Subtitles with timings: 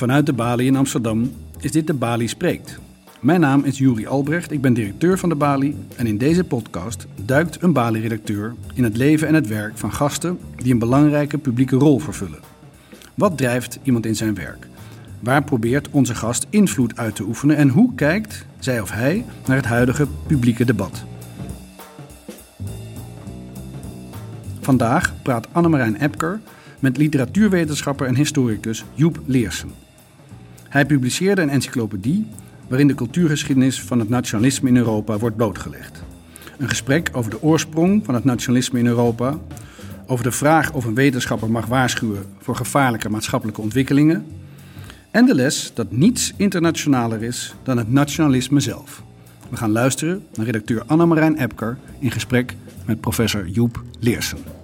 [0.00, 2.78] Vanuit de Bali in Amsterdam is dit de Bali Spreekt.
[3.20, 7.06] Mijn naam is Juri Albrecht, ik ben directeur van de Bali en in deze podcast
[7.24, 11.76] duikt een Bali-redacteur in het leven en het werk van gasten die een belangrijke publieke
[11.76, 12.38] rol vervullen.
[13.14, 14.66] Wat drijft iemand in zijn werk?
[15.18, 19.56] Waar probeert onze gast invloed uit te oefenen en hoe kijkt zij of hij naar
[19.56, 21.04] het huidige publieke debat?
[24.60, 26.40] Vandaag praat Annemarijn Epker
[26.78, 29.88] met literatuurwetenschapper en historicus Joep Leersen.
[30.70, 32.26] Hij publiceerde een encyclopedie
[32.68, 36.02] waarin de cultuurgeschiedenis van het nationalisme in Europa wordt blootgelegd.
[36.58, 39.38] Een gesprek over de oorsprong van het nationalisme in Europa,
[40.06, 44.26] over de vraag of een wetenschapper mag waarschuwen voor gevaarlijke maatschappelijke ontwikkelingen
[45.10, 49.02] en de les dat niets internationaler is dan het nationalisme zelf.
[49.48, 54.59] We gaan luisteren naar redacteur Annemarijn Epker in gesprek met professor Joep Leersen.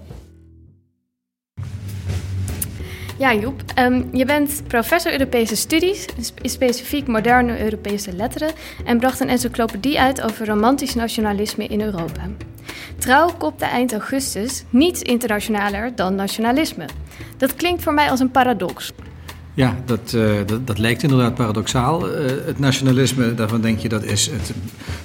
[3.18, 3.62] Ja, Joep.
[3.78, 6.06] Um, je bent professor Europese studies,
[6.42, 8.52] specifiek moderne Europese letteren,
[8.84, 12.28] en bracht een encyclopedie uit over romantisch nationalisme in Europa.
[12.98, 16.84] Trouw kopte eind augustus niets internationaler dan nationalisme.
[17.36, 18.92] Dat klinkt voor mij als een paradox.
[19.54, 22.08] Ja, dat, uh, dat, dat, lijkt inderdaad paradoxaal.
[22.08, 24.52] Uh, het nationalisme, daarvan denk je dat is het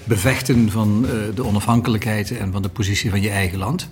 [0.03, 3.89] bevechten van uh, de onafhankelijkheid en van de positie van je eigen land.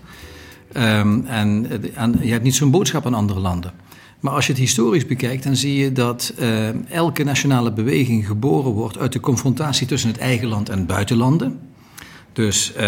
[0.78, 3.74] Um, en, en je hebt niet zo'n boodschap aan andere landen.
[4.20, 8.72] Maar als je het historisch bekijkt, dan zie je dat uh, elke nationale beweging geboren
[8.72, 11.60] wordt uit de confrontatie tussen het eigen land en buitenlanden.
[12.34, 12.82] Dus uh,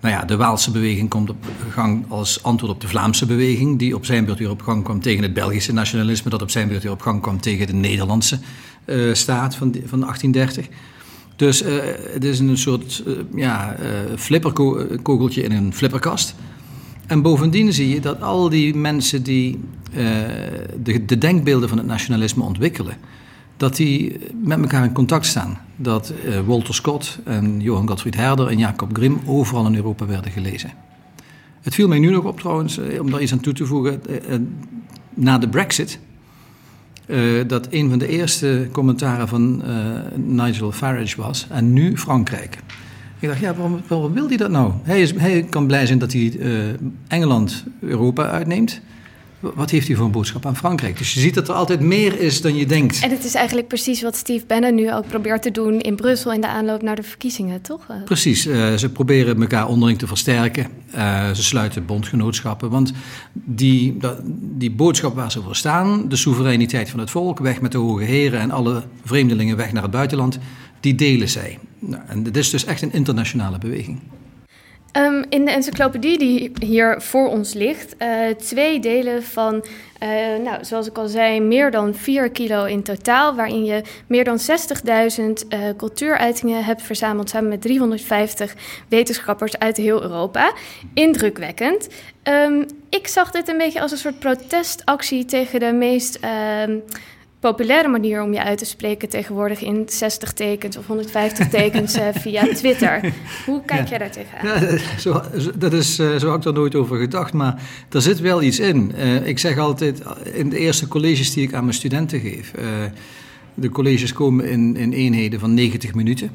[0.00, 3.94] nou ja, de Waalse beweging komt op gang als antwoord op de Vlaamse beweging, die
[3.94, 6.82] op zijn beurt weer op gang kwam tegen het Belgische nationalisme, dat op zijn beurt
[6.82, 8.38] weer op gang kwam tegen de Nederlandse
[8.84, 10.66] uh, staat van, van 1830.
[11.36, 11.62] Dus
[12.12, 13.02] het is een soort
[13.34, 13.76] ja,
[14.16, 16.34] flipperkogeltje in een flipperkast.
[17.08, 19.60] En bovendien zie je dat al die mensen die
[19.90, 19.96] uh,
[20.82, 22.96] de, de, denkbeelden van het nationalisme ontwikkelen,
[23.56, 25.58] dat die met elkaar in contact staan.
[25.76, 30.32] Dat uh, Walter Scott en Johan Gottfried Herder en Jacob Grimm overal in Europa werden
[30.32, 30.70] gelezen.
[31.60, 34.00] Het viel mij nu nog op trouwens, uh, om daar iets aan toe te voegen,
[35.14, 35.98] na de Brexit,
[37.46, 39.62] dat een van de eerste commentaren van
[40.14, 42.58] Nigel Farage was, en nu Frankrijk.
[43.20, 44.72] Ik dacht, ja, waarom, waarom wil hij dat nou?
[44.82, 46.58] Hij, is, hij kan blij zijn dat hij uh,
[47.08, 48.80] Engeland Europa uitneemt.
[49.40, 50.98] Wat heeft hij voor een boodschap aan Frankrijk?
[50.98, 53.00] Dus je ziet dat er altijd meer is dan je denkt.
[53.02, 56.32] En het is eigenlijk precies wat Steve Bannon nu ook probeert te doen in Brussel
[56.32, 57.86] in de aanloop naar de verkiezingen, toch?
[58.04, 58.46] Precies.
[58.46, 60.66] Uh, ze proberen elkaar onderling te versterken.
[60.94, 62.70] Uh, ze sluiten bondgenootschappen.
[62.70, 62.92] Want
[63.32, 67.72] die, dat, die boodschap waar ze voor staan, de soevereiniteit van het volk, weg met
[67.72, 70.38] de hoge heren en alle vreemdelingen weg naar het buitenland,
[70.80, 71.58] die delen zij.
[71.78, 74.00] Nou, en dit is dus echt een internationale beweging.
[74.92, 79.54] Um, in de encyclopedie die hier voor ons ligt, uh, twee delen van,
[80.02, 80.08] uh,
[80.44, 84.38] nou, zoals ik al zei, meer dan 4 kilo in totaal, waarin je meer dan
[84.38, 84.46] 60.000
[85.48, 88.54] uh, cultuuruitingen hebt verzameld samen met 350
[88.88, 90.52] wetenschappers uit heel Europa.
[90.94, 91.88] Indrukwekkend.
[92.22, 96.18] Um, ik zag dit een beetje als een soort protestactie tegen de meest
[97.40, 102.06] populaire manier om je uit te spreken tegenwoordig in 60 tekens of 150 tekens uh,
[102.12, 103.12] via Twitter.
[103.46, 103.88] Hoe kijk ja.
[103.88, 104.60] jij daar tegenaan?
[104.60, 105.22] Ja, zo,
[105.56, 108.58] dat is, uh, zo had ik er nooit over gedacht, maar er zit wel iets
[108.58, 108.92] in.
[108.96, 112.52] Uh, ik zeg altijd in de eerste colleges die ik aan mijn studenten geef,
[113.54, 116.30] de colleges komen in, in eenheden van 90 minuten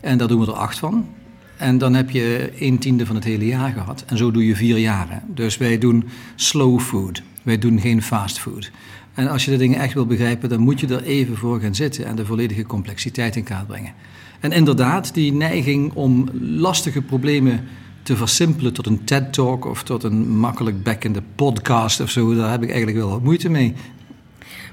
[0.00, 1.08] en daar doen we er acht van.
[1.56, 4.04] En dan heb je een tiende van het hele jaar gehad.
[4.06, 5.22] En zo doe je vier jaren.
[5.26, 7.22] Dus wij doen slow food.
[7.42, 8.70] Wij doen geen fast food.
[9.14, 11.74] En als je de dingen echt wil begrijpen, dan moet je er even voor gaan
[11.74, 13.92] zitten en de volledige complexiteit in kaart brengen.
[14.40, 17.64] En inderdaad, die neiging om lastige problemen
[18.02, 22.62] te versimpelen tot een TED-talk of tot een makkelijk bekkende podcast of zo, daar heb
[22.62, 23.74] ik eigenlijk wel wat moeite mee.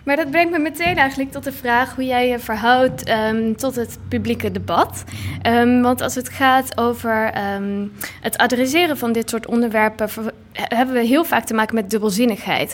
[0.07, 3.76] Maar dat brengt me meteen eigenlijk tot de vraag hoe jij je verhoudt um, tot
[3.76, 5.03] het publieke debat.
[5.47, 10.09] Um, want als het gaat over um, het adresseren van dit soort onderwerpen,
[10.53, 12.73] hebben we heel vaak te maken met dubbelzinnigheid.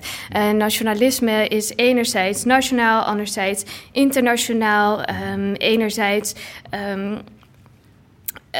[0.55, 5.01] Nationalisme is enerzijds nationaal, anderzijds internationaal.
[5.53, 6.33] enerzijds.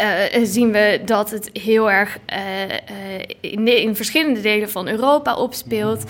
[0.04, 6.04] Uh, zien we dat het heel erg uh, in, in, verschillende delen van Europa opspeelt.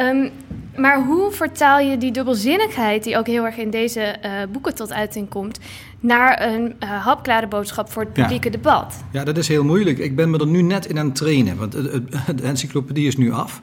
[0.00, 0.32] Um,
[0.76, 4.92] maar hoe vertaal je die dubbelzinnigheid, die ook heel erg in deze uh, boeken tot
[4.92, 5.58] uiting komt,
[6.00, 8.50] naar een uh, hapklare boodschap voor het publieke ja.
[8.50, 9.04] debat?
[9.12, 9.98] Ja, dat is heel moeilijk.
[9.98, 13.16] Ik ben me er nu net in aan het trainen, want de, de encyclopedie is
[13.16, 13.62] nu af.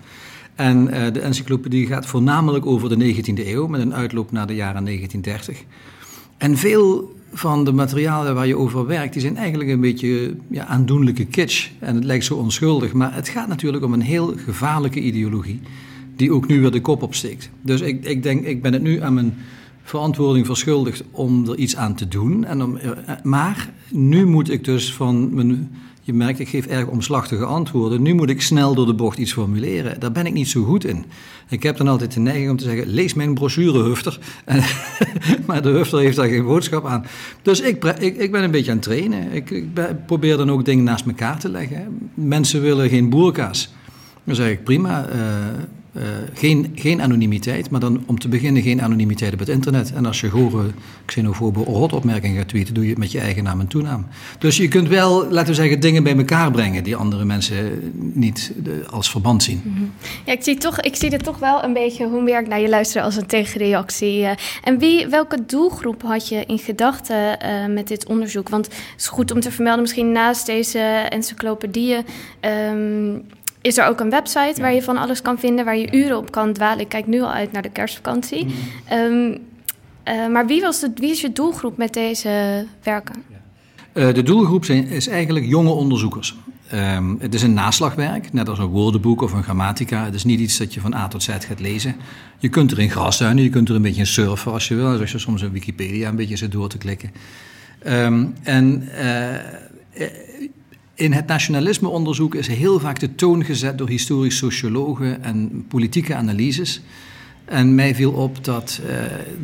[0.56, 4.56] En uh, de encyclopedie gaat voornamelijk over de 19e eeuw, met een uitloop naar de
[4.56, 5.64] jaren 1930.
[6.38, 10.66] En veel van de materialen waar je over werkt, die zijn eigenlijk een beetje ja,
[10.66, 11.70] aandoenlijke kitsch.
[11.80, 15.62] En het lijkt zo onschuldig, maar het gaat natuurlijk om een heel gevaarlijke ideologie
[16.18, 17.50] die ook nu weer de kop opsteekt.
[17.62, 19.34] Dus ik, ik denk, ik ben het nu aan mijn
[19.84, 22.46] verantwoording verschuldigd om er iets aan te doen.
[22.46, 22.92] En om, eh,
[23.24, 25.72] maar nu moet ik dus van mijn.
[26.02, 28.02] Je merkt, ik geef erg omslachtige antwoorden.
[28.02, 30.00] Nu moet ik snel door de bocht iets formuleren.
[30.00, 31.06] Daar ben ik niet zo goed in.
[31.50, 34.20] Ik heb dan altijd de neiging om te zeggen: lees mijn brochure, Hufter.
[35.48, 37.06] maar de Hufter heeft daar geen boodschap aan.
[37.42, 39.32] Dus ik, ik, ik ben een beetje aan het trainen.
[39.32, 39.66] Ik, ik
[40.06, 42.10] probeer dan ook dingen naast elkaar te leggen.
[42.14, 43.74] Mensen willen geen boerkaas.
[44.24, 45.10] Dan zeg ik prima.
[45.10, 45.16] Uh,
[45.98, 46.04] uh,
[46.34, 49.94] geen, geen anonimiteit, maar dan om te beginnen geen anonimiteit op het internet.
[49.94, 50.66] En als je gore
[51.06, 54.08] xenofobe rotopmerkingen gaat tweeten, doe je het met je eigen naam en toenaam.
[54.40, 58.52] Dus je kunt wel, laten we zeggen, dingen bij elkaar brengen die andere mensen niet
[58.64, 59.62] de, als verband zien.
[59.64, 59.84] Mhm.
[60.26, 62.70] Ja, ik zie, toch, ik zie toch wel een beetje hoe meer ik naar je
[62.70, 64.20] luister als een tegenreactie.
[64.20, 64.32] Uh,
[64.64, 67.38] en wie, welke doelgroep had je in gedachten
[67.74, 68.50] met dit onderzoek?
[68.50, 70.80] Want het is goed om te vermelden, misschien naast deze
[71.10, 72.06] encyclopedieën.
[72.72, 73.24] Um,
[73.68, 76.32] is er ook een website waar je van alles kan vinden, waar je uren op
[76.32, 76.80] kan dwalen.
[76.80, 78.46] Ik kijk nu al uit naar de kerstvakantie.
[78.46, 78.54] Mm.
[78.98, 79.38] Um,
[80.08, 83.24] uh, maar wie, was de, wie is je doelgroep met deze werken?
[83.94, 86.36] Uh, de doelgroep zijn, is eigenlijk jonge onderzoekers.
[86.74, 90.06] Um, het is een naslagwerk, net als een woordenboek of een grammatica.
[90.06, 91.96] Het is niet iets dat je van A tot Z gaat lezen.
[92.38, 95.00] Je kunt er in grasduinen, je kunt er een beetje in surfen als je wil.
[95.00, 97.12] Als je soms in Wikipedia een beetje zit door te klikken.
[97.88, 100.08] Um, en uh,
[100.98, 106.82] in het nationalismeonderzoek is heel vaak de toon gezet door historisch sociologen en politieke analyses.
[107.46, 108.96] En mij viel op dat, uh,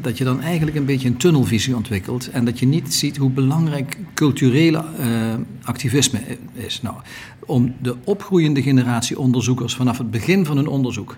[0.01, 3.29] dat je dan eigenlijk een beetje een tunnelvisie ontwikkelt en dat je niet ziet hoe
[3.29, 5.33] belangrijk culturele uh,
[5.63, 6.19] activisme
[6.53, 6.81] is.
[6.81, 6.95] Nou,
[7.45, 11.17] om de opgroeiende generatie onderzoekers vanaf het begin van hun onderzoek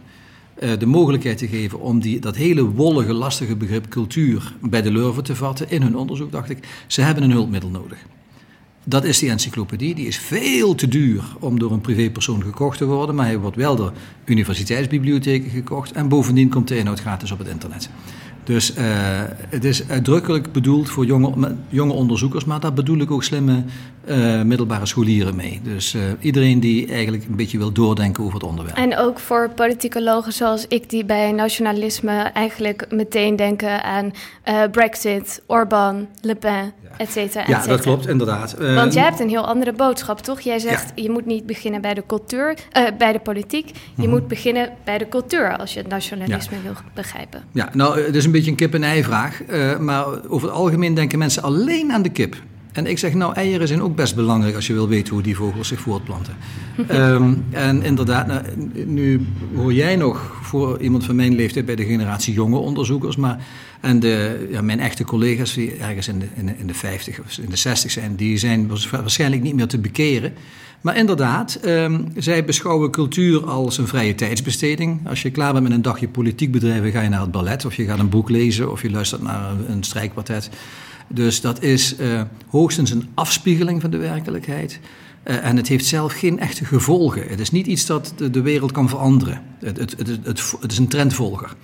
[0.60, 4.92] uh, de mogelijkheid te geven om die, dat hele wollige, lastige begrip cultuur bij de
[4.92, 7.98] lurven te vatten in hun onderzoek, dacht ik, ze hebben een hulpmiddel nodig.
[8.88, 9.96] Dat is die encyclopedie.
[9.96, 13.16] Die is veel te duur om door een privépersoon gekocht te worden.
[13.16, 13.94] Maar hij wordt wel door
[14.26, 15.92] universiteitsbibliotheken gekocht.
[15.92, 17.90] En bovendien komt de inhoud gratis op het internet.
[18.46, 18.84] Dus uh,
[19.50, 23.64] het is uitdrukkelijk bedoeld voor jonge, jonge onderzoekers, maar daar bedoel ik ook slimme
[24.06, 25.60] uh, middelbare scholieren mee.
[25.64, 28.78] Dus uh, iedereen die eigenlijk een beetje wil doordenken over het onderwerp.
[28.78, 34.12] En ook voor politicologen zoals ik, die bij nationalisme eigenlijk meteen denken aan
[34.72, 37.44] Brexit, Orbán, Le Pen, et cetera.
[37.48, 38.58] Ja, dat klopt, inderdaad.
[38.58, 40.40] Want jij hebt een heel andere boodschap, toch?
[40.40, 41.04] Jij zegt, ja.
[41.04, 42.58] je moet niet beginnen bij de cultuur,
[42.98, 43.68] bij de politiek.
[43.68, 44.10] Je mm -hmm.
[44.10, 46.64] moet beginnen bij de cultuur als je het nationalisme ja.
[46.64, 47.44] wil begrijpen.
[47.52, 49.42] Ja, nou, het is een beetje een kip-en-ei vraag.
[49.50, 52.36] Uh, maar over het algemeen denken mensen alleen aan de kip.
[52.76, 55.36] En ik zeg, nou, eieren zijn ook best belangrijk als je wil weten hoe die
[55.36, 56.36] vogels zich voortplanten.
[56.92, 58.42] um, en inderdaad, nou,
[58.86, 63.16] nu hoor jij nog voor iemand van mijn leeftijd bij de generatie jonge onderzoekers.
[63.16, 63.46] Maar,
[63.82, 67.20] en de, ja, mijn echte collega's die ergens in de, in, de, in de 50
[67.20, 70.34] of in de 60 zijn, die zijn waarschijnlijk niet meer te bekeren.
[70.86, 75.08] Maar inderdaad, um, zij beschouwen cultuur als een vrije tijdsbesteding.
[75.08, 77.76] Als je klaar bent met een dagje politiek bedrijven, ga je naar het ballet, of
[77.76, 80.50] je gaat een boek lezen, of je luistert naar een, strijkkwartet.
[81.08, 84.80] Dus dat is uh, hoogstens een afspiegeling van de werkelijkheid.
[85.24, 87.28] Uh, en het heeft zelf geen echte gevolgen.
[87.28, 89.42] Het is niet iets dat de, wereld kan veranderen.
[89.60, 89.96] Het, het,
[90.60, 91.56] het, is een trendvolger.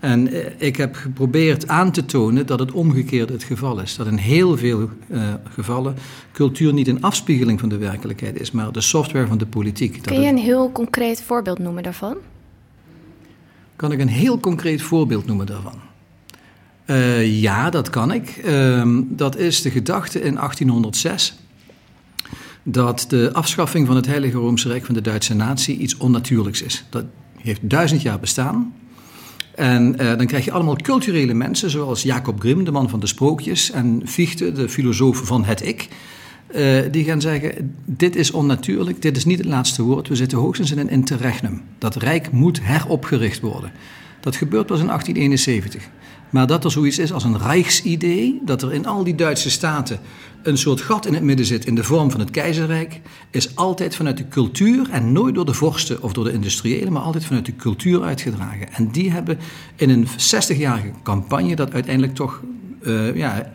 [0.00, 3.96] En uh, ik heb geprobeerd aan te tonen dat het omgekeerd het geval is.
[3.96, 5.96] Dat in heel veel uh, gevallen
[6.32, 10.02] cultuur niet een afspiegeling van de werkelijkheid is, maar de software van de politiek.
[10.02, 12.16] Kun je een heel concreet voorbeeld noemen daarvan?
[13.76, 15.80] Kan ik een heel concreet voorbeeld noemen daarvan?
[16.86, 18.40] Uh, ja, dat kan ik.
[18.44, 21.38] Uh, dat is de gedachte in 1806
[22.62, 26.84] dat de afschaffing van het Heilige Roomse Rijk van de Duitse natie iets onnatuurlijks is.
[26.90, 27.04] Dat
[27.36, 28.74] heeft duizend jaar bestaan.
[29.56, 33.06] En uh, dan krijg je allemaal culturele mensen, zoals Jacob Grimm, de man van de
[33.06, 35.88] sprookjes, en Fichte, de filosoof van het ik.
[36.54, 40.08] Uh, die gaan zeggen: Dit is onnatuurlijk, dit is niet het laatste woord.
[40.08, 41.62] We zitten hoogstens in een interregnum.
[41.78, 43.72] Dat rijk moet heropgericht worden.
[44.20, 45.88] Dat gebeurt pas in 1871.
[46.30, 50.00] Maar dat er zoiets is als een Rijksidee, dat er in al die Duitse staten
[50.42, 53.96] een soort gat in het midden zit in de vorm van het keizerrijk, is altijd
[53.96, 57.46] vanuit de cultuur en nooit door de vorsten of door de industriëlen, maar altijd vanuit
[57.46, 58.72] de cultuur uitgedragen.
[58.72, 59.38] En die hebben
[59.76, 62.42] in een 60-jarige campagne dat uiteindelijk toch
[62.82, 63.52] uh, ja,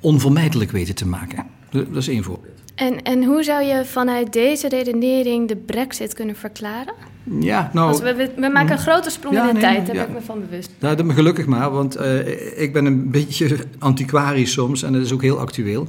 [0.00, 1.46] onvermijdelijk weten te maken.
[1.70, 2.56] Dat is één voorbeeld.
[2.74, 6.94] En, en hoe zou je vanuit deze redenering de brexit kunnen verklaren?
[7.40, 8.02] Ja, nou...
[8.02, 10.00] We, we, we, maken een grote sprong ja, in de nee, tijd, daar ja.
[10.00, 10.70] ben ik me van bewust.
[10.78, 15.12] Nou, dat gelukkig maar, want uh, ik ben een beetje antiquarisch soms en dat is
[15.12, 15.88] ook heel actueel.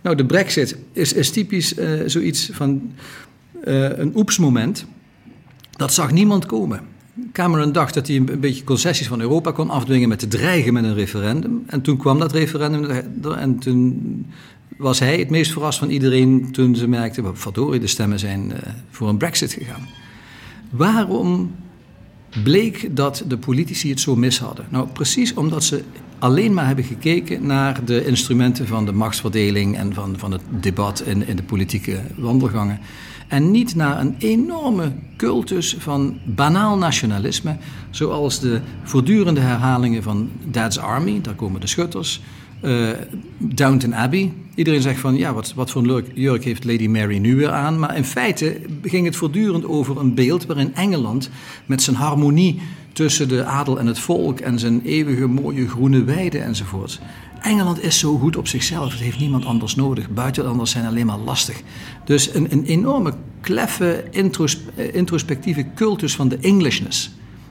[0.00, 2.92] Nou, de brexit is, is typisch uh, zoiets van
[3.64, 4.86] uh, een oepsmoment.
[5.70, 6.80] Dat zag niemand komen.
[7.32, 10.84] Cameron dacht dat hij een beetje concessies van Europa kon afdwingen met te dreigen met
[10.84, 11.62] een referendum.
[11.66, 12.90] En toen kwam dat referendum
[13.38, 14.26] en toen
[14.76, 18.52] was hij het meest verrast van iedereen toen ze merkten, verdorie, de stemmen zijn
[18.90, 19.88] voor een brexit gegaan.
[20.76, 21.54] Waarom
[22.42, 24.66] bleek dat de politici het zo mis hadden.
[24.68, 25.84] Nou, precies omdat ze
[26.18, 31.00] alleen maar hebben gekeken naar de instrumenten van de machtsverdeling en van, van het debat
[31.00, 32.80] in, in de politieke wandelgangen.
[33.28, 37.56] En niet naar een enorme cultus van banaal nationalisme,
[37.90, 42.20] zoals de voortdurende herhalingen van Dad's Army, daar komen de schutters,
[42.64, 42.88] uh,
[43.38, 44.32] Downton Abbey.
[44.54, 47.78] Iedereen zegt van, ja, wat, wat voor een jurk heeft Lady Mary nu weer aan?
[47.78, 51.30] Maar in feite ging het voortdurend over een beeld waarin Engeland
[51.66, 52.60] met zijn harmonie
[52.92, 57.00] tussen de adel en het volk en zijn eeuwige mooie groene weiden enzovoort.
[57.40, 60.10] Engeland is zo goed op zichzelf, het heeft niemand anders nodig.
[60.10, 61.60] Buitenlanders zijn alleen maar lastig.
[62.04, 67.10] Dus een, een enorme kleffe, eh, introspectieve cultus van de Englishness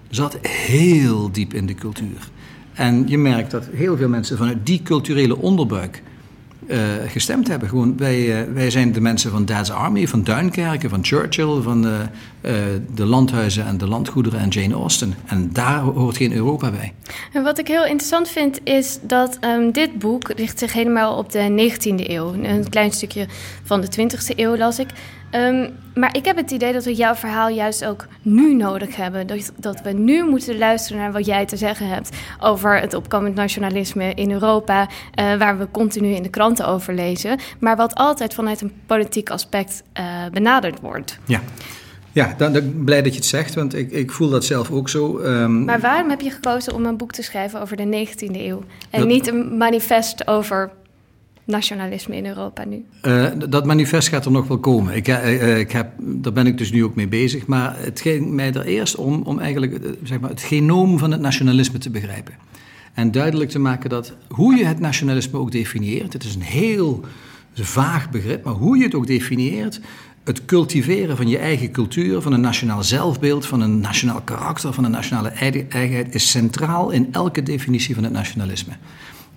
[0.10, 2.30] zat heel diep in de cultuur.
[2.74, 6.02] En je merkt dat heel veel mensen vanuit die culturele onderbuik
[6.68, 7.70] uh, gestemd hebben.
[7.70, 11.86] Gewoon, wij, uh, wij zijn de mensen van Dad's Army, van Duinkerken, van Churchill, van
[11.86, 12.00] uh,
[12.96, 15.14] de landhuizen en de landgoederen en Jane Austen.
[15.26, 16.94] En daar hoort geen Europa bij.
[17.34, 21.32] En wat ik heel interessant vind is dat um, dit boek richt zich helemaal op
[21.32, 22.34] de 19e eeuw.
[22.34, 23.28] Een klein stukje
[23.64, 24.90] van de 20e eeuw las ik.
[25.36, 29.28] Um, maar ik heb het idee dat we jouw verhaal juist ook nu nodig hebben.
[29.28, 32.10] Dat, dat we nu moeten luisteren naar wat jij te zeggen hebt
[32.40, 37.40] over het opkomend nationalisme in Europa, uh, waar we continu in de kranten over lezen,
[37.60, 41.18] maar wat altijd vanuit een politiek aspect uh, benaderd wordt.
[41.26, 41.42] Ja.
[42.12, 44.90] Ja, dan, dan, blij dat je het zegt, want ik, ik voel dat zelf ook
[44.90, 45.20] zo.
[45.20, 45.66] Um...
[45.66, 49.00] Maar waarom heb je gekozen om een boek te schrijven over de 19e eeuw en
[49.00, 49.10] dat...
[49.10, 50.72] niet een manifest over
[51.44, 52.86] nationalisme in Europa nu?
[53.02, 54.96] Uh, dat manifest gaat er nog wel komen.
[54.96, 57.46] Ik, uh, ik heb, daar ben ik dus nu ook mee bezig.
[57.46, 61.22] Maar het ging mij er eerst om om eigenlijk zeg maar, het genoom van het
[61.22, 62.34] nationalisme te begrijpen.
[62.94, 67.04] En duidelijk te maken dat hoe je het nationalisme ook definieert, het is een heel
[67.54, 69.80] vaag begrip, maar hoe je het ook definieert,
[70.24, 74.84] het cultiveren van je eigen cultuur, van een nationaal zelfbeeld, van een nationaal karakter, van
[74.84, 78.74] een nationale eigenheid, is centraal in elke definitie van het nationalisme.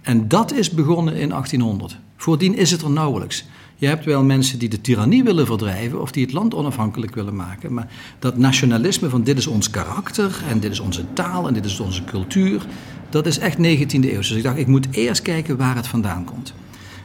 [0.07, 1.99] En dat is begonnen in 1800.
[2.17, 3.45] Voordien is het er nauwelijks.
[3.77, 7.37] Je hebt wel mensen die de tirannie willen verdrijven of die het land onafhankelijk willen
[7.37, 7.75] maken.
[7.75, 11.65] Maar dat nationalisme van dit is ons karakter en dit is onze taal en dit
[11.65, 12.67] is onze cultuur,
[13.11, 13.61] dat is echt 19e
[13.91, 14.17] eeuw.
[14.17, 16.55] Dus ik dacht, ik moet eerst kijken waar het vandaan komt.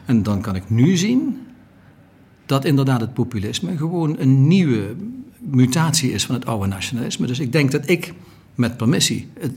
[0.05, 1.37] En dan kan ik nu zien
[2.45, 4.95] dat inderdaad het populisme gewoon een nieuwe
[5.37, 7.27] mutatie is van het oude nationalisme.
[7.27, 8.13] Dus ik denk dat ik,
[8.55, 9.53] met permissie, het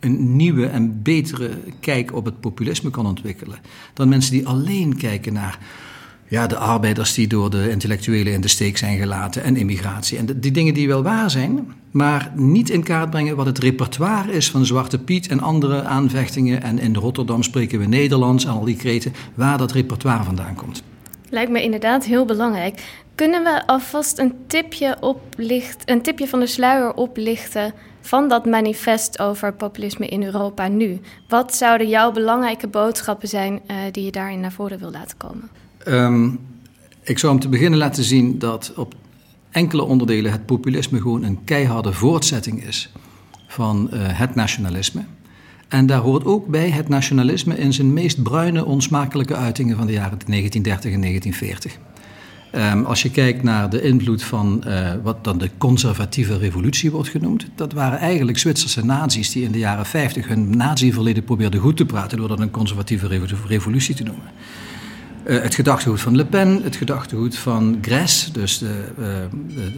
[0.00, 3.58] een nieuwe en betere kijk op het populisme kan ontwikkelen.
[3.94, 5.58] Dan mensen die alleen kijken naar
[6.28, 10.18] ja, de arbeiders die door de intellectuelen in de steek zijn gelaten en immigratie.
[10.18, 14.32] En die dingen die wel waar zijn, maar niet in kaart brengen wat het repertoire
[14.32, 16.62] is van Zwarte Piet en andere aanvechtingen.
[16.62, 20.82] En in Rotterdam spreken we Nederlands en al die kreten, waar dat repertoire vandaan komt.
[21.30, 22.82] Lijkt me inderdaad heel belangrijk.
[23.14, 29.18] Kunnen we alvast een tipje, oplicht, een tipje van de sluier oplichten van dat manifest
[29.20, 31.00] over populisme in Europa nu?
[31.28, 35.48] Wat zouden jouw belangrijke boodschappen zijn uh, die je daarin naar voren wil laten komen?
[35.88, 36.40] Um,
[37.02, 38.94] ik zou om te beginnen laten zien dat op
[39.50, 42.92] enkele onderdelen het populisme gewoon een keiharde voortzetting is
[43.46, 45.04] van uh, het nationalisme.
[45.68, 49.92] En daar hoort ook bij het nationalisme in zijn meest bruine, onsmakelijke uitingen van de
[49.92, 51.78] jaren 1930 en 1940.
[52.54, 57.08] Um, als je kijkt naar de invloed van uh, wat dan de conservatieve revolutie wordt
[57.08, 61.76] genoemd, dat waren eigenlijk Zwitserse nazi's die in de jaren 50 hun nazi-verleden probeerden goed
[61.76, 64.24] te praten door dat een conservatieve revolutie te noemen.
[65.24, 69.06] Uh, het gedachtegoed van Le Pen, het gedachtegoed van Grèce, dus de, uh,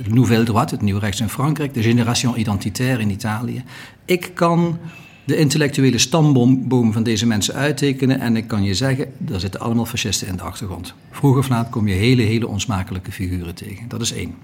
[0.04, 3.64] de Nouvelle Droite, het nieuw rechts in Frankrijk, de Génération Identitaire in Italië.
[4.04, 4.78] Ik kan
[5.24, 8.20] de intellectuele stamboom van deze mensen uittekenen.
[8.20, 10.94] En ik kan je zeggen, daar zitten allemaal fascisten in de achtergrond.
[11.10, 13.88] Vroeg of laat kom je hele, hele onsmakelijke figuren tegen.
[13.88, 14.34] Dat is één.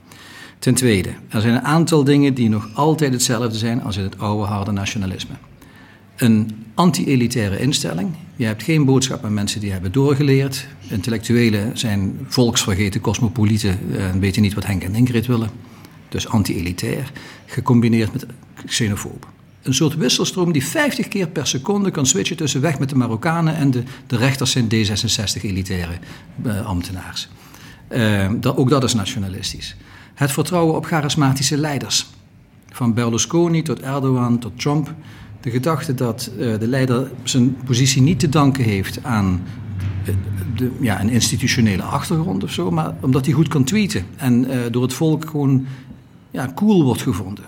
[0.58, 4.18] Ten tweede, er zijn een aantal dingen die nog altijd hetzelfde zijn als in het
[4.18, 5.34] oude harde nationalisme.
[6.16, 8.10] Een anti-elitaire instelling.
[8.36, 10.66] Je hebt geen boodschap aan mensen die hebben doorgeleerd.
[10.88, 15.50] Intellectuelen zijn volksvergeten cosmopolieten en weten niet wat Henk en Ingrid willen.
[16.08, 17.12] Dus anti-elitair,
[17.46, 18.26] gecombineerd met
[18.66, 19.26] xenofoob
[19.68, 23.56] een soort wisselstroom die 50 keer per seconde kan switchen tussen weg met de Marokkanen
[23.56, 25.92] en de, de rechters zijn D66 elitaire
[26.46, 27.28] uh, ambtenaars.
[28.40, 29.76] Dat, ook dat is nationalistisch.
[30.14, 32.06] Het vertrouwen op charismatische leiders.
[32.70, 34.94] Van Berlusconi tot Erdogan tot Trump.
[35.40, 39.42] De gedachte dat uh, de leider zijn positie niet te danken heeft aan
[40.56, 44.82] de, ja, een institutionele achtergrond of zo, maar omdat hij goed kan tweeten en door
[44.82, 45.66] het volk gewoon
[46.30, 47.44] ja, cool wordt gevonden.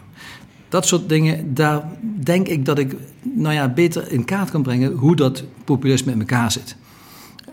[0.70, 1.82] Dat soort dingen, daar
[2.22, 6.18] denk ik dat ik nou ja, beter in kaart kan brengen hoe dat populisme in
[6.20, 6.76] elkaar zit.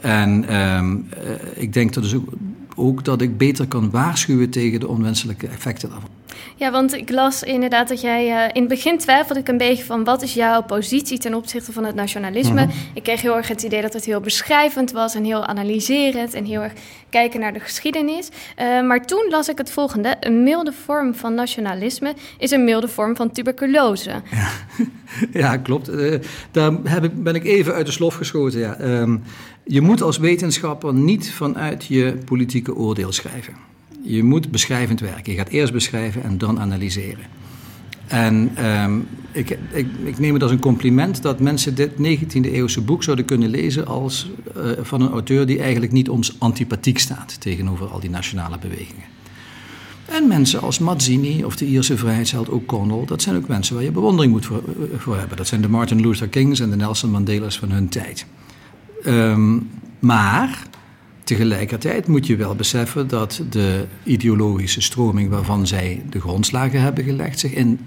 [0.01, 1.07] En um,
[1.55, 2.29] ik denk dat dus ook,
[2.75, 6.16] ook, dat ik beter kan waarschuwen tegen de onwenselijke effecten daarvan.
[6.56, 8.27] Ja, want ik las inderdaad dat jij...
[8.27, 10.03] Uh, in het begin twijfelde ik een beetje van...
[10.03, 12.65] wat is jouw positie ten opzichte van het nationalisme?
[12.65, 12.75] Mhm.
[12.94, 15.15] Ik kreeg heel erg het idee dat het heel beschrijvend was...
[15.15, 16.74] en heel analyserend en heel erg
[17.10, 18.29] kijken naar de geschiedenis.
[18.29, 20.15] Uh, maar toen las ik het volgende.
[20.20, 24.22] Een milde vorm van nationalisme is een milde vorm van tuberculose.
[24.32, 24.50] Ja,
[25.41, 25.89] ja klopt.
[25.89, 26.20] Uh,
[26.51, 28.79] daar heb ik, ben ik even uit de slof geschoten, ja.
[28.79, 29.24] Um,
[29.63, 33.53] je moet als wetenschapper niet vanuit je politieke oordeel schrijven.
[34.07, 35.31] Je moet beschrijvend werken.
[35.31, 37.25] Je gaat eerst beschrijven en dan analyseren.
[38.07, 42.81] En um, ik, ik, ik, neem het als een compliment dat mensen dit 19e eeuwse
[42.81, 47.41] boek zouden kunnen lezen als uh, van een auteur die eigenlijk niet ons antipathiek staat
[47.41, 49.03] tegenover al die nationale bewegingen.
[50.05, 53.91] En mensen als Mazzini of de Ierse vrijheidsheld O'Connell, dat zijn ook mensen waar je
[53.91, 54.63] bewondering moet voor,
[55.13, 55.37] eh, hebben.
[55.37, 58.25] Dat zijn de Martin Luther Kings en de Nelson Mandela's van hun tijd.
[59.05, 60.67] Um, maar
[61.27, 67.39] tegelijkertijd moet je wel beseffen dat de ideologische stroming waarvan zij de grondslagen hebben gelegd,
[67.39, 67.79] zich in,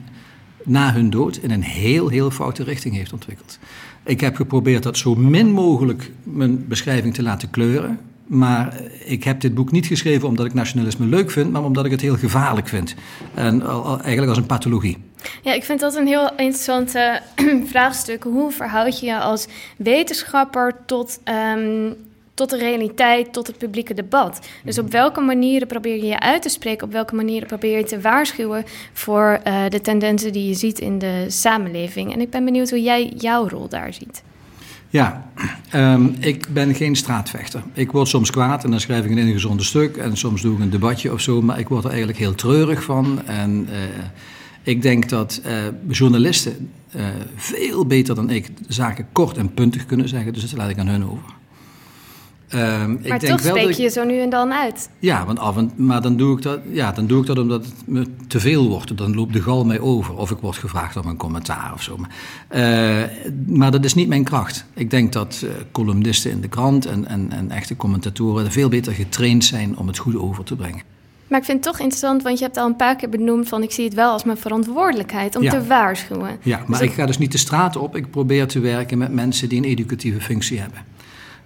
[0.64, 3.58] na hun dood in een heel, heel foute richting heeft ontwikkeld.
[4.04, 7.98] Ik heb geprobeerd dat zo min mogelijk mijn beschrijving te laten kleuren.
[8.26, 11.90] Maar ik heb dit boek niet geschreven omdat ik nationalisme leuk vind, maar omdat ik
[11.90, 12.94] het heel gevaarlijk vind.
[13.34, 14.98] En eigenlijk als een pathologie.
[15.42, 16.90] Ja, ik vind dat een heel interessant
[17.72, 18.22] vraagstuk.
[18.22, 21.20] Hoe verhoud je je als wetenschapper tot,
[21.54, 21.94] um,
[22.40, 24.48] tot de realiteit, tot het publieke debat?
[24.64, 26.86] Dus op welke manieren probeer je je uit te spreken?
[26.86, 30.98] Op welke manieren probeer je te waarschuwen voor uh, de tendensen die je ziet in
[30.98, 32.12] de samenleving?
[32.12, 34.22] En ik ben benieuwd hoe jij jouw rol daar ziet.
[34.88, 35.30] Ja,
[35.74, 37.62] um, ik ben geen straatvechter.
[37.72, 40.60] Ik word soms kwaad en dan schrijf ik een ingezonde stuk en soms doe ik
[40.60, 43.26] een debatje of zo, maar ik word er eigenlijk heel treurig van.
[43.26, 43.76] En uh,
[44.62, 45.52] ik denk dat uh,
[45.88, 47.02] journalisten uh,
[47.36, 50.88] veel beter dan ik zaken kort en puntig kunnen zeggen, dus dat laat ik aan
[50.88, 51.38] hun over.
[52.54, 54.88] Um, maar ik denk toch spreek je zo nu en dan uit.
[54.98, 57.64] Ja, want af en, maar dan doe, ik dat, ja, dan doe ik dat omdat
[57.64, 58.96] het me te veel wordt.
[58.96, 60.16] Dan loopt de gal mij over.
[60.16, 61.96] Of ik word gevraagd om een commentaar of zo.
[61.96, 62.10] Maar,
[62.50, 63.08] uh,
[63.46, 64.64] maar dat is niet mijn kracht.
[64.74, 68.92] Ik denk dat uh, columnisten in de krant en, en, en echte commentatoren veel beter
[68.92, 70.82] getraind zijn om het goed over te brengen.
[71.28, 73.62] Maar ik vind het toch interessant, want je hebt al een paar keer benoemd van
[73.62, 76.38] ik zie het wel als mijn verantwoordelijkheid om te waarschuwen.
[76.42, 77.96] Ja, maar dus ik ga dus niet de straat op.
[77.96, 80.78] Ik probeer te werken met mensen die een educatieve functie hebben.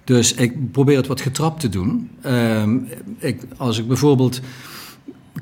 [0.05, 2.11] Dus ik probeer het wat getrapt te doen.
[2.27, 2.63] Uh,
[3.19, 4.41] ik, als ik bijvoorbeeld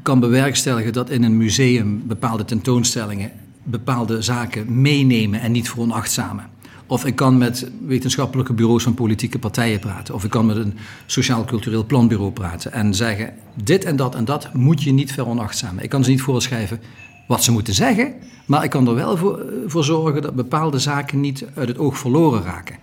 [0.02, 3.30] kan bewerkstelligen dat in een museum bepaalde tentoonstellingen
[3.62, 6.50] bepaalde zaken meenemen en niet veronachtzamen.
[6.86, 10.14] Of ik kan met wetenschappelijke bureaus van politieke partijen praten.
[10.14, 10.74] Of ik kan met een
[11.06, 15.84] sociaal-cultureel planbureau praten en zeggen: dit en dat en dat moet je niet veronachtzamen.
[15.84, 16.80] Ik kan ze niet voorschrijven
[17.26, 18.14] wat ze moeten zeggen,
[18.46, 21.98] maar ik kan er wel voor, voor zorgen dat bepaalde zaken niet uit het oog
[21.98, 22.76] verloren raken.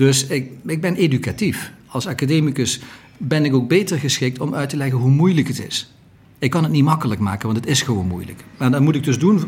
[0.00, 1.72] Dus ik, ik ben educatief.
[1.86, 2.80] Als academicus
[3.16, 5.92] ben ik ook beter geschikt om uit te leggen hoe moeilijk het is.
[6.38, 8.44] Ik kan het niet makkelijk maken, want het is gewoon moeilijk.
[8.56, 9.44] Maar dat moet ik dus doen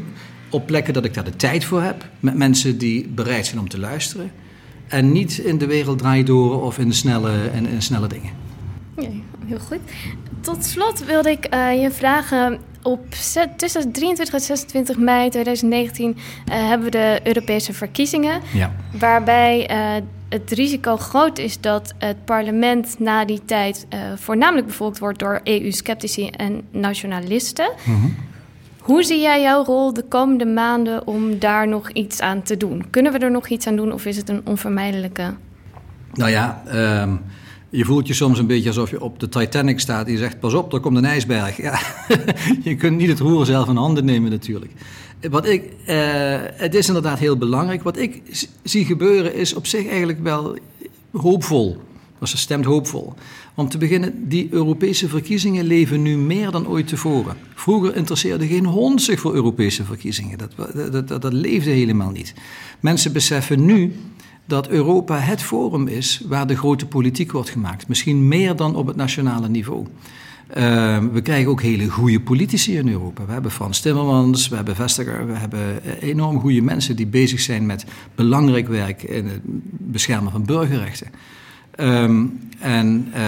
[0.50, 2.08] op plekken dat ik daar de tijd voor heb.
[2.20, 4.32] Met mensen die bereid zijn om te luisteren.
[4.88, 8.30] En niet in de wereld draaien door of in de snelle, in snelle dingen.
[8.96, 9.08] Ja,
[9.46, 9.80] heel goed.
[10.40, 12.58] Tot slot wilde ik uh, je vragen.
[12.82, 13.06] Op
[13.56, 16.14] tussen 23 en 26 mei 2019 uh,
[16.68, 18.40] hebben we de Europese verkiezingen.
[18.52, 18.72] Ja.
[18.98, 24.98] Waarbij uh, het risico groot is dat het parlement na die tijd uh, voornamelijk bevolkt
[24.98, 27.72] wordt door EU-sceptici en nationalisten.
[27.84, 28.14] Mm -hmm.
[28.78, 32.84] Hoe zie jij jouw rol de komende maanden om daar nog iets aan te doen?
[32.90, 35.34] Kunnen we er nog iets aan doen of is het een onvermijdelijke?
[36.12, 36.62] Nou ja,
[37.02, 37.20] um,
[37.70, 40.40] je voelt je soms een beetje alsof je op de Titanic staat en je zegt:
[40.40, 41.56] Pas op, er komt een ijsberg.
[41.56, 41.80] Ja,
[42.70, 44.72] je kunt niet het roer zelf in handen nemen, natuurlijk.
[45.30, 45.96] Wat ik, uh,
[46.42, 47.82] het is inderdaad heel belangrijk.
[47.82, 48.22] Wat ik
[48.62, 50.56] zie gebeuren is op zich eigenlijk wel
[51.10, 51.76] hoopvol.
[52.18, 53.14] Dat stemt hoopvol.
[53.54, 57.36] Om te beginnen, die Europese verkiezingen leven nu meer dan ooit tevoren.
[57.54, 60.38] Vroeger interesseerde geen hond zich voor Europese verkiezingen.
[60.38, 62.34] Dat, dat, dat leefde helemaal niet.
[62.80, 63.92] Mensen beseffen nu
[64.46, 67.88] dat Europa het forum is waar de grote politiek wordt gemaakt.
[67.88, 69.86] Misschien meer dan op het nationale niveau.
[70.56, 73.26] Uh, we krijgen ook hele goede politici in Europa.
[73.26, 77.66] We hebben Frans Timmermans, we hebben Vestager, we hebben enorm goede mensen die bezig zijn
[77.66, 77.84] met
[78.14, 79.40] belangrijk werk in het
[79.78, 81.06] beschermen van burgerrechten.
[81.76, 83.20] Um, en uh,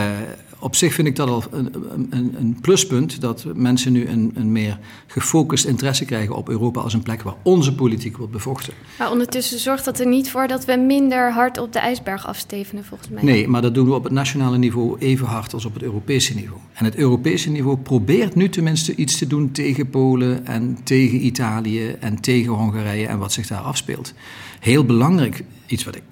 [0.65, 1.75] op zich vind ik dat al een,
[2.11, 6.95] een, een pluspunt dat mensen nu een, een, meer gefocust interesse krijgen op Europa als
[6.95, 8.73] een plek waar onze politiek wordt bevochten.
[8.99, 12.85] Maar ondertussen zorgt dat er niet voor dat we minder hard op de ijsberg afstevenen,
[12.85, 13.23] volgens mij.
[13.23, 16.35] Nee, maar dat doen we op het nationale niveau even hard als op het Europese
[16.35, 16.61] niveau.
[16.73, 21.97] En het Europese niveau probeert nu tenminste iets te doen tegen Polen en tegen Italië
[22.01, 24.15] en tegen Hongarije en wat zich daar afspeelt.
[24.61, 26.03] Heel belangrijk, iets wat ik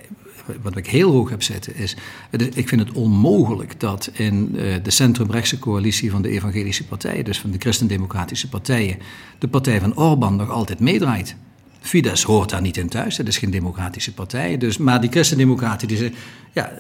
[0.62, 1.96] wat ik heel hoog heb zitten, is,
[2.54, 4.52] ik vind het onmogelijk dat in
[4.82, 8.98] de centrumrechtse coalitie van de evangelische partijen, dus van de christendemocratische partijen,
[9.38, 11.36] de partij van Orbán nog altijd meedraait.
[11.80, 14.58] Fidesz hoort daar niet in thuis, dat is geen democratische partij.
[14.58, 16.16] Dus, maar die christendemocraten, die zeggen,
[16.52, 16.72] ja,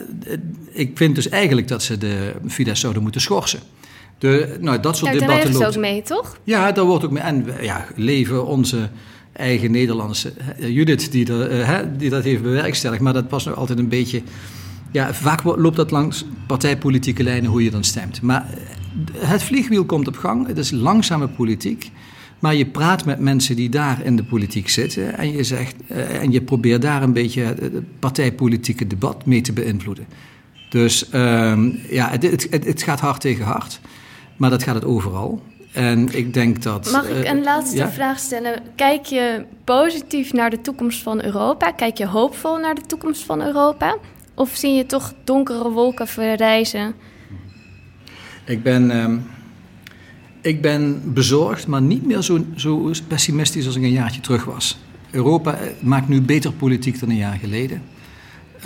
[0.70, 3.60] ik vind dus eigenlijk dat ze de Fidesz zouden moeten schorsen.
[4.18, 5.66] De, nou, dat soort debatten loopt.
[5.66, 6.38] ook mee, toch?
[6.44, 7.22] Ja, daar wordt ook mee.
[7.22, 8.88] En ja, leven onze
[9.32, 13.02] eigen Nederlandse Judith, die, er, die dat heeft bewerkstelligd.
[13.02, 14.22] Maar dat was nog altijd een beetje.
[14.90, 18.22] Ja, vaak loopt dat langs partijpolitieke lijnen hoe je dan stemt.
[18.22, 18.46] Maar
[19.16, 20.46] het vliegwiel komt op gang.
[20.46, 21.90] Het is langzame politiek.
[22.42, 26.32] Maar je praat met mensen die daar in de politiek zitten en je, zegt, en
[26.32, 30.06] je probeert daar een beetje het partijpolitieke debat mee te beïnvloeden.
[30.68, 31.58] Dus uh,
[31.90, 33.80] ja, het, het, het, gaat hard tegen hard,
[34.36, 35.42] maar dat gaat het overal.
[35.72, 36.90] En ik denk dat.
[36.90, 38.62] Mag ik een laatste vraag stellen?
[38.76, 41.70] Kijk je positief naar de toekomst van Europa?
[41.70, 43.96] Kijk je hoopvol naar de toekomst van Europa?
[44.34, 46.94] Of zie je toch donkere wolken verrijzen?
[48.44, 48.90] Ik ben.
[48.90, 49.18] Uh,
[50.40, 54.78] ik ben bezorgd, maar niet meer zo, zo pessimistisch als ik een jaartje terug was.
[55.10, 57.82] Europa maakt nu beter politiek dan een jaar geleden.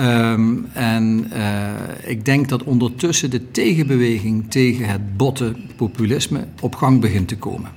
[0.00, 7.00] Um, en uh, ik denk dat ondertussen de tegenbeweging tegen het botte populisme op gang
[7.00, 7.70] begint te komen.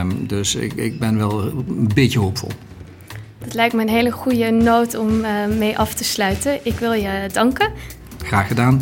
[0.00, 2.50] Um, dus ik, ik, ben wel een beetje hoopvol.
[3.38, 6.58] Het lijkt me een hele goede noot om uh, mee af te sluiten.
[6.62, 7.72] Ik wil je danken.
[8.18, 8.80] Graag gedaan.